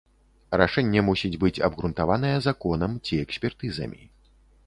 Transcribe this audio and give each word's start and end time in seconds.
Рашэнне 0.59 1.01
мусіць 1.09 1.39
быць 1.43 1.61
абгрунтаванае 1.67 2.33
законам 2.47 2.91
ці 3.09 3.21
экспертызамі. 3.27 4.01